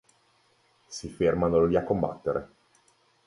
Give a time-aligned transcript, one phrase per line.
[0.87, 2.49] Si fermano lì a combattere.